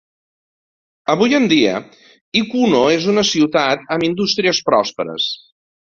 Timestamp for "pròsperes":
4.71-5.29